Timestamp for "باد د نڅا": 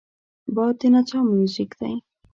0.55-1.19